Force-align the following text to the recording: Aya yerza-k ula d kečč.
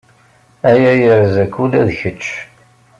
Aya 0.69 0.91
yerza-k 1.01 1.53
ula 1.63 1.81
d 1.87 1.89
kečč. 1.99 2.23